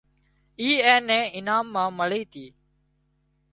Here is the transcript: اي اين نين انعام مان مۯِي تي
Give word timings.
اي 0.59 0.69
اين 0.91 1.01
نين 1.07 1.23
انعام 1.37 1.65
مان 1.73 1.89
مۯِي 1.97 2.23
تي 2.31 2.45